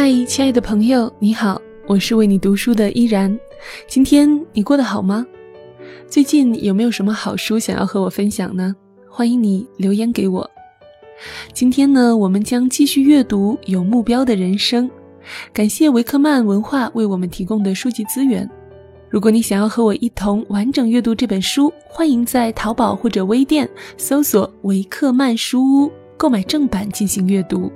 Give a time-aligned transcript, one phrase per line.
[0.00, 3.36] 嗨，亲爱的朋友，你好，我是为你读书的依然。
[3.88, 5.26] 今天你过得好吗？
[6.06, 8.72] 最近有没有什么好书想要和我分享呢？
[9.10, 10.48] 欢迎你留言给我。
[11.52, 14.88] 今天呢，我们将继续阅读《有目标的人生》。
[15.52, 18.48] 感谢维克曼文化为我们提供的书籍资源。
[19.10, 27.68] 如果你想要和我一同完整阅读这本书，欢迎在淘宝或者微店搜索“维克曼书屋”购买正版进行阅读。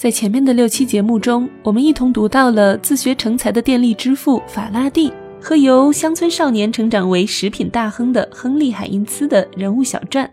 [0.00, 10.32] 在前面的六期节目中，我们一同读到了自学成才的电力之父法拉第和由乡村少年成长为食品大亨的亨利·海因茨的人物小传，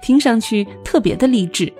[0.00, 1.72] 听上去特别的励志。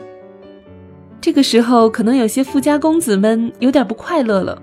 [1.21, 4.61] 这个时候，可能有些富家公子们有点不快乐了。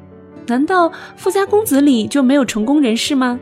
[0.48, 3.40] 难道富家公子里就没有成功人士吗？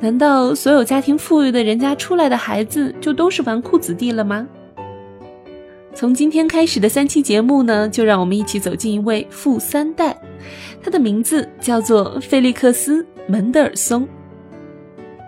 [0.00, 4.48] 难道所有家庭富裕的人家出来的孩子就都是纨绔子弟了吗？
[5.94, 10.16] 从今天开始的三期节目呢，就让我们一起走进一位富三代，
[10.80, 14.06] 他的名字叫做菲利克斯·门德尔松。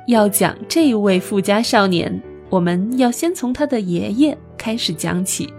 [0.07, 5.53] 要讲这位富家少年，我们要先从他的爷爷开始讲起。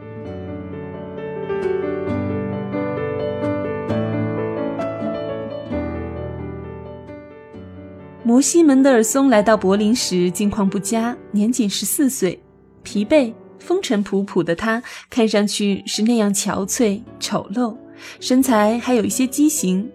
[8.23, 12.41] 摩西·门德尔松来到柏林时，境况不佳，年仅十四岁，
[12.81, 13.33] 疲惫。
[13.61, 17.77] 风尘仆仆的他，看上去是那样憔悴、丑陋，
[18.19, 19.89] 身材还有一些畸形，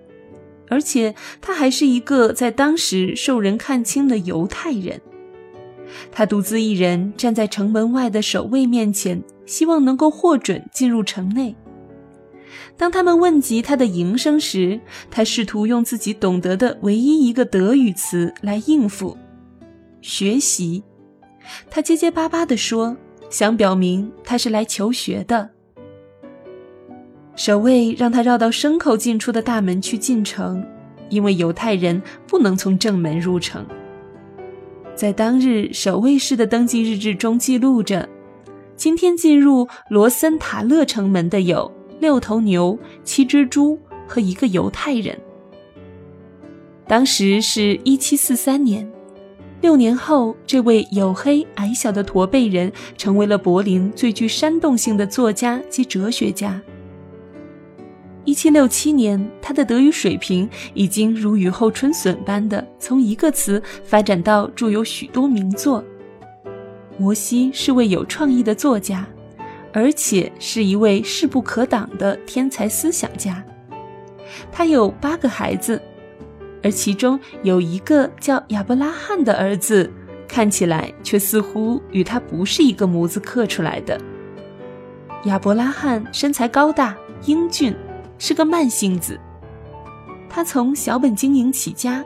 [0.69, 5.01] 而且他还是一个在当时受人看轻的犹太人。
[6.11, 11.55] 他独自一人站在城门外的守卫面前，希望能够获准进入城内。
[12.77, 19.17] 当他们问及他的营生时，他试图用自己懂得的唯一一个德语词来应付：
[20.03, 20.83] 学习。
[21.71, 22.97] 他结结巴巴地说。
[23.37, 25.51] 想表明他是来求学的。
[27.35, 30.67] 守卫让他绕到牲口进出的大门去进城，
[31.11, 33.67] 因为犹太人不能从正门入城。
[34.95, 38.09] 在当日守卫室的登记日志中记录着：
[38.75, 45.15] 今天进入罗森塔勒城门的有六头牛、七只猪和一个犹太人。
[46.89, 48.91] 当时是一七四三年。
[49.67, 56.63] 六年后，这位黝黑矮小的驼背人成为了柏林最具煽动性的作家及哲学家。
[58.25, 65.83] 一七六七年，他的德语水平已经如雨后春笋般的从一个词发展到著有许多名作。
[66.97, 69.05] 摩西是位有创意的作家，
[69.73, 73.45] 而且是一位势不可挡的天才思想家。
[74.53, 75.83] 他有八个孩子。
[76.67, 79.89] 而其中有一个叫亚伯拉罕的儿子，
[80.27, 83.97] 看起来却似乎与他不是一个模子刻出来的。
[85.27, 87.73] 亚伯拉罕身材高大、英俊，
[88.19, 89.17] 是个慢性子。
[90.29, 92.05] 他从小本经营起家，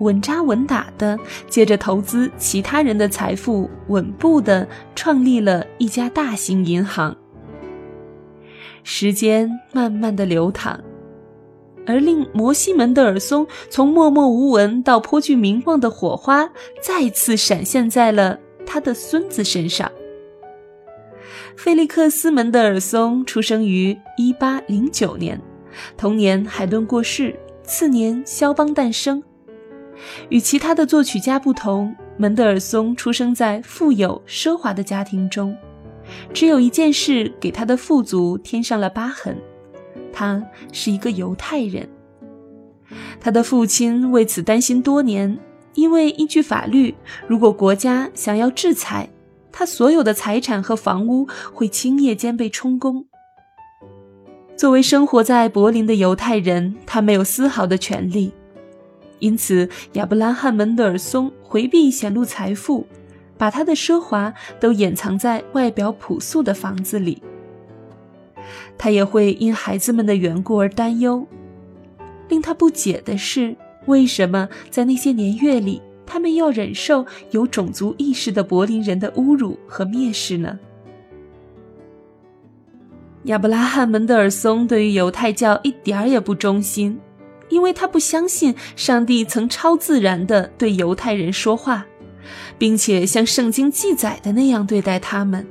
[0.00, 1.18] 稳扎稳打的，
[1.48, 7.16] 借着投资其他人的财富，稳步的创立了一家大型银行。
[8.84, 10.78] 时间慢慢的流淌。
[11.86, 16.50] 而令摩西·门德尔松从默默无闻到颇具名望的火花，
[16.80, 19.90] 再次闪现在了他的孙子身上。
[21.56, 25.40] 菲利克斯·门德尔松出生于1809年，
[25.96, 29.22] 同年海顿过世，次年肖邦诞生。
[30.30, 35.56] 与其他的作曲家不同，门德尔松出生在富有奢华的家庭中，
[36.32, 39.36] 只有一件事给他的富足添上了疤痕。
[40.12, 40.42] 他
[40.72, 41.88] 是一个犹太人，
[43.20, 45.38] 他的父亲为此担心多年，
[45.74, 46.94] 因为依据法律，
[47.26, 49.08] 如果国家想要制裁
[49.50, 53.06] 他，所有的财产和房屋会轻夜间被充公。
[54.56, 58.32] 作为生活在柏林的犹太人，他没有丝毫的权利，
[59.18, 62.86] 因此亚伯拉罕·门德尔松回避显露财富，
[63.36, 67.22] 把他的奢华都掩藏在外表朴素的房子里。
[68.76, 71.26] 他也会因孩子们的缘故而担忧。
[72.28, 73.56] 令他不解的是，
[73.86, 80.58] 为什么在那些年月里，他们要忍受有种族意识的柏林人的侮辱和蔑视呢？
[83.24, 86.98] 亚伯拉罕·门德尔松对于犹太教一点儿也不忠心，
[87.50, 91.86] 因为他不相信上帝曾超自然地对犹太人说话，
[92.58, 95.46] 并且像圣经记载的那样对待他们。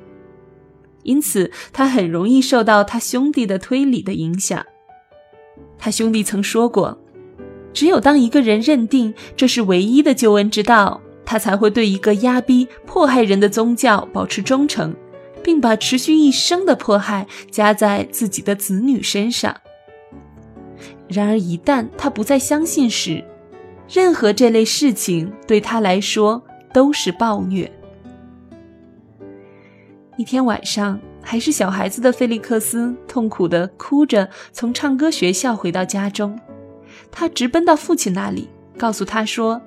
[1.03, 4.65] 因此，他很容易受到他兄弟的推理的影响。
[5.77, 6.97] 他兄弟曾说过
[7.73, 14.93] ：“只有当一个人认定这是唯一的救恩之道，他才会对一个压逼、迫害人的宗教保持忠诚，
[15.43, 19.55] 并把持续一生的迫害加在自己的子女身上。”
[21.09, 23.23] 然而一旦他不再相信时，
[23.89, 26.41] 任何这类事情对他来说
[26.73, 27.69] 都是暴虐。
[30.21, 36.39] 一天晚上，还是小孩子的菲利克斯痛苦地哭着从唱歌学校回到家中，
[37.09, 38.47] 他直奔到父亲那里，
[38.77, 39.59] 告诉他说，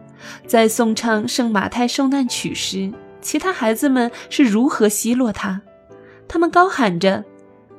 [0.47, 5.61] 在颂唱圣马太受难曲时，其他孩子们是如何奚落他。
[6.29, 7.25] 他们高喊着：“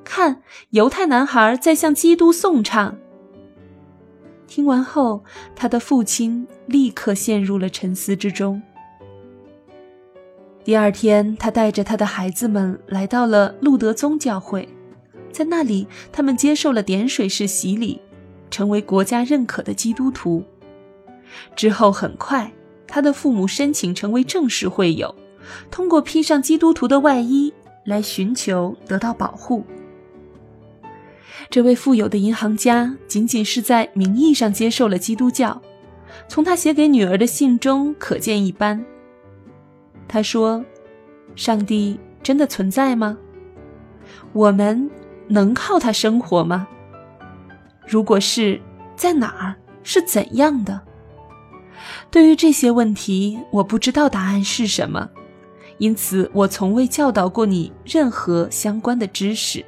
[0.04, 2.98] 看，犹太男孩在向基督颂唱。”
[4.48, 5.24] 听完后，
[5.56, 8.62] 他的父亲立刻陷入了沉思之中。
[10.66, 14.68] 第二天，他带着他的孩子们来到了路德宗教会，
[15.32, 18.02] 在那里，他们接受了点水式洗礼，
[18.50, 20.44] 成为国家认可的基督徒。
[21.56, 22.52] 之后，很快，
[22.88, 25.14] 他的父母申请成为正式会友，
[25.70, 27.54] 通过披上基督徒的外衣
[27.84, 29.64] 来寻求得到保护。
[31.48, 35.62] 这位富有的银行家仅仅是在名义上接受了基督教，
[36.28, 38.84] 从他写给女儿的信中可见一斑。
[40.08, 40.64] 他说
[41.36, 43.18] ：“上帝真的存在吗？
[44.34, 44.90] 我们
[45.28, 46.68] 能靠他生活吗？
[47.88, 48.62] 如果是，
[48.96, 49.56] 在哪儿？
[49.84, 50.82] 是怎样的？
[52.10, 55.10] 对于这些问题，我不知道答案是什么，
[55.78, 59.64] 因此我从未教导过你任何相关的知识。”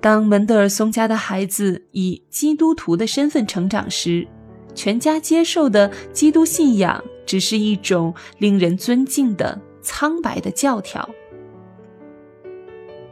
[0.00, 4.26] 当门德尔松家的孩子以基督徒的身份成长时，
[4.74, 7.02] 全家接受的基督信仰。
[7.28, 11.06] 只是一种令人尊敬的苍白的教条。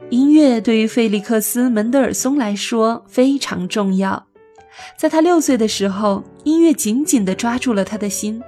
[0.08, 4.26] 音乐对于费利克斯·门德尔松来说非常重要。
[4.96, 8.42] 在他六岁的时候，音乐紧紧地抓住了他的心。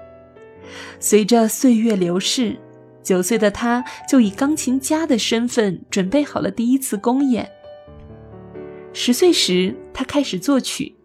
[0.99, 2.57] 随着岁月流逝，
[3.03, 7.47] 九岁的他就以钢琴家的身份准备好了第一次公演。
[8.95, 10.98] 十岁时，他开始作曲。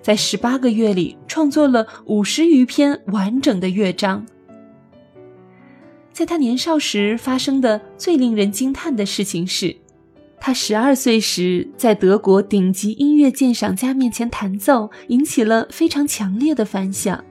[0.00, 4.26] 在十八个月里，创作了五十余篇完整的乐章。
[6.12, 9.76] 在他年少时发生的最令人惊叹的事情是，
[10.40, 17.24] 他十二岁时在德国顶级音乐鉴赏家面前弹奏，引起了非常强烈的反响。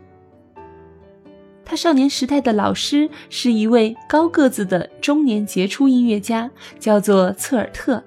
[1.66, 8.02] 他少年时代的老师是一位高个子的中年杰出音乐家，叫做策尔特。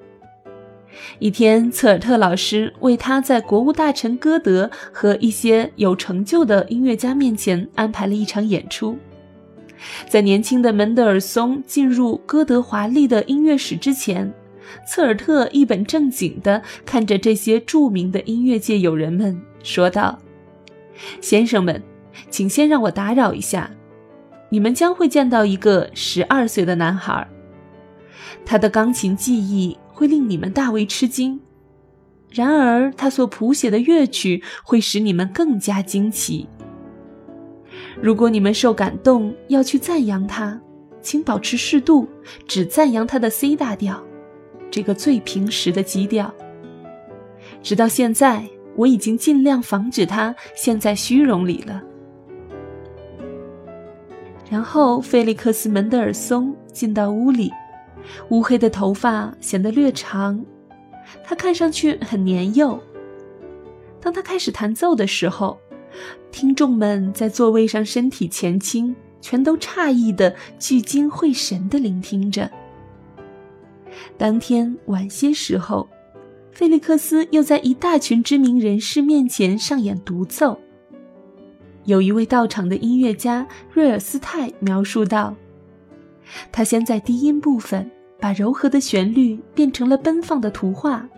[1.19, 8.99] 一天，策尔特老师为他在国务大臣歌德和一些有成就的音乐家面前安排了一场演出。
[10.09, 14.31] 在年轻的门德尔松进入歌德华丽的音乐史之前，
[14.87, 20.19] 策尔特一本正经地看着这些著名的音乐界友人们，说道
[21.23, 21.83] ：“先生们，
[22.29, 23.71] 请先让我打扰一下，
[24.51, 27.27] 你们将会见到一个十二岁的男孩，
[28.45, 31.39] 他的钢琴技艺。”会令你们大为吃惊，
[32.31, 36.49] 然而他所谱写的乐曲会使你们更加惊奇。
[38.01, 40.59] 如果你们受感动要去赞扬他，
[41.03, 42.09] 请保持适度，
[42.49, 44.03] 只赞扬他的 C 大调，
[44.71, 46.35] 这个最平实的基调。
[47.63, 51.83] 直到现在，我已经尽量防止他陷在虚荣里了。
[54.51, 57.53] 然后，菲利克斯·门德尔松进到屋里。
[58.31, 60.45] 乌黑的头发显得略长，
[61.25, 62.81] 他看上去很年幼。
[64.01, 65.59] 当他开始弹奏的时候，
[66.31, 72.51] 听众们在座位上身体前倾，全都诧异的聚精会神地聆听着。
[74.17, 75.89] 当天晚些时候，
[76.53, 80.59] 菲利克斯又在一大群知名人士面前上演独奏。
[81.85, 85.35] 有一位到场的音乐家瑞尔斯泰描述道。
[86.53, 91.09] 他先在低音部分把柔和的旋律变成了奔放的图画，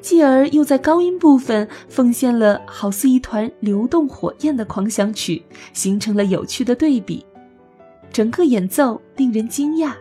[0.00, 7.24] 继而又在高音部分奉献了好似一团流动火焰的狂想曲，形成了有趣的对比。
[8.12, 9.92] 整个演奏令人惊讶，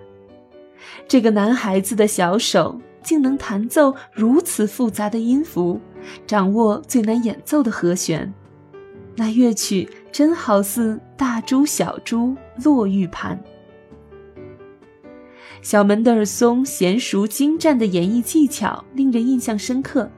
[1.07, 5.79] 这个男孩子的小手竟能弹奏如此复杂的音符，
[6.27, 8.31] 掌握最难演奏的和弦。
[9.15, 13.39] 那乐曲真好似大珠小珠落玉盘。
[15.63, 20.11] 小门德尔松娴熟精湛的演绎技巧令人印象深刻。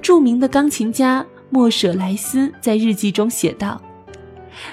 [0.00, 3.80] 著名的钢琴家莫舍莱斯在日记中写道：“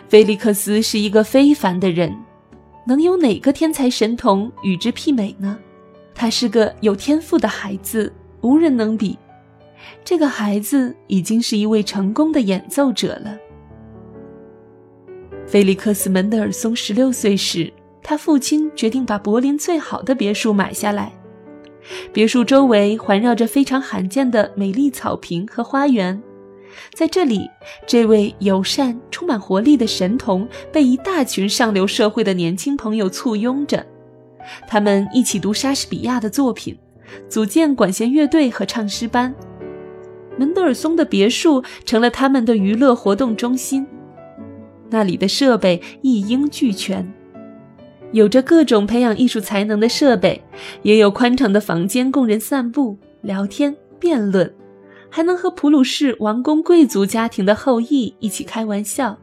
[0.07, 2.17] 菲利克斯是一个非凡的人，
[2.85, 5.59] 能有哪个天才神童与之媲美呢？
[6.15, 9.19] 他是个有天赋的孩子，无人能比。
[10.03, 13.37] 这个孩子已经是一位成功的演奏者了。”
[15.45, 17.71] 菲利克斯·门德尔松十六岁时。
[18.09, 21.11] 他父亲决定把柏林最好的别墅买下来。
[22.13, 26.23] 别墅周围环绕着非常罕见的美丽草坪和花园。
[26.93, 27.49] 在这里，
[27.85, 33.85] 这位友善、充满活力的神童被一大群上流社会的年轻朋友簇拥着。
[34.65, 36.77] 他们一起读莎士比亚的作品，
[37.27, 39.35] 组建管弦乐队和唱诗班。
[40.37, 43.85] 门德尔松的别墅成了他们的娱乐活动中心。
[44.89, 47.11] 那里的设备一应俱全，
[48.11, 50.41] 有着各种培养艺术才能的设备，
[50.81, 54.53] 也有宽敞的房间供人散步、聊天、辩论。
[55.09, 59.17] 还能和普鲁士王公贵族家庭的后裔一起开玩笑。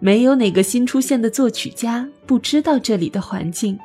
[0.00, 3.78] 没有哪个新出现的作曲家不知道这里的环境。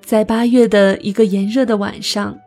[0.00, 2.38] 在八月的一个炎热的晚上，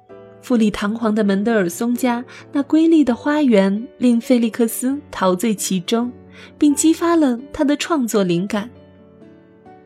[0.42, 2.24] 富丽堂皇的门德尔松家
[2.54, 6.10] 那瑰丽的花园令菲利克斯陶醉其中，
[6.58, 8.70] 并激发了他的创作灵感。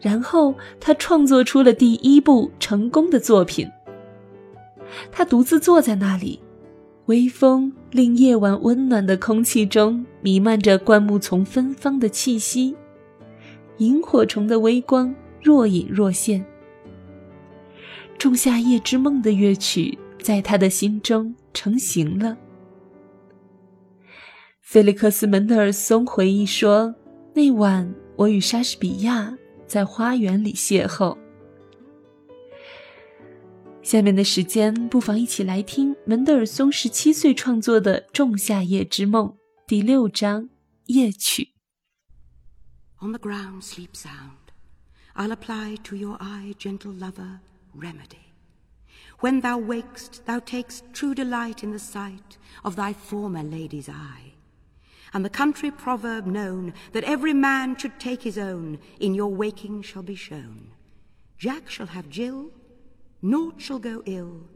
[0.01, 3.69] 然后他创作出了第一部成功的作品。
[5.11, 6.39] 他独自坐在那里。
[7.07, 12.73] 微风令夜晚温暖的空气中弥漫着灌木丛芬芳的气息，
[13.79, 16.39] 萤火虫的微光若隐若现。
[18.17, 22.37] 《仲夏夜之梦》的乐曲在他的心中成型了。
[24.61, 26.95] 菲利克斯·门德尔松回忆说
[27.33, 29.35] ：“那晚我与莎士比亚
[29.71, 31.17] 在花园里邂逅。”
[33.81, 39.29] 下面的时间，不妨一起来听门德尔松十七岁创作的《仲夏夜之梦》
[39.65, 40.49] 第六章
[40.87, 41.53] 夜曲。
[42.99, 44.51] On the ground sleep sound,
[45.15, 47.39] I'll apply to your eye, gentle lover,
[47.73, 48.33] remedy.
[49.21, 54.33] When thou wakest, thou takest true delight in the sight of thy former lady's eye.
[55.13, 59.81] And the country proverb known that every man should take his own in your waking
[59.81, 60.71] shall be shown.
[61.37, 62.51] Jack shall have Jill
[63.21, 64.49] naught shall go ill.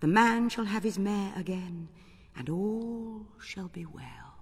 [0.00, 1.88] The man shall have his mare again,
[2.36, 4.36] and all shall be well.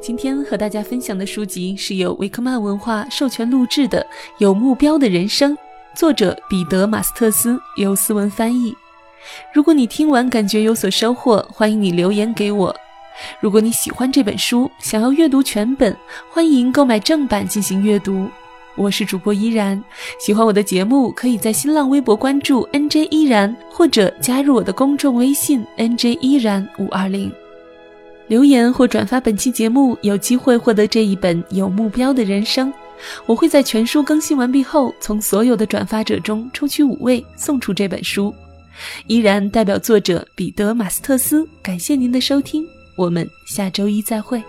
[0.00, 4.00] 今天和大家分享的书籍是由维克曼文化授权录制的
[4.38, 5.54] 《有目标的人生》，
[5.94, 8.74] 作者彼得·马斯特斯，由思文翻译。
[9.52, 12.74] 如果你听完感觉有所收获，欢迎你留言给我。
[13.40, 15.94] 如果你喜欢这本书，想要阅读全本，
[16.30, 18.26] 欢迎购买正版进行阅读。
[18.76, 19.84] 我是主播依然，
[20.18, 27.30] 喜欢我的节目，可以在新浪微博关注 NJ 依然，或者加入我的公众微信 NJ 依然五二零。
[28.30, 32.72] 留言或转发本期节目，有机会获得这一本有目标的人生。
[33.26, 38.32] 我会在全书更新完毕后，从所有的转发者中抽取五位，送出这本书。
[39.08, 42.64] 依然代表作者彼得·马斯特斯，感谢您的收听，
[42.94, 44.40] 我们下周一再会。